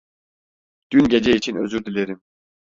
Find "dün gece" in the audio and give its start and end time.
0.91-1.35